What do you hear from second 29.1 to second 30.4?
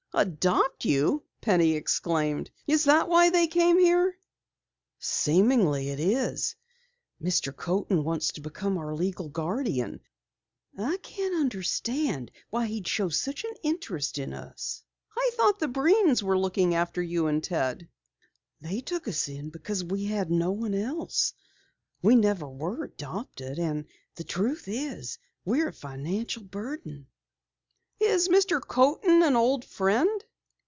an old friend?"